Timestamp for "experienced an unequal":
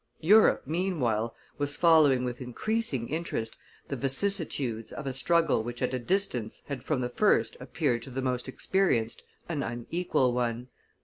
8.47-10.33